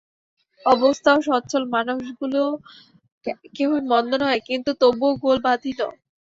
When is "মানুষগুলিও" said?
1.75-2.47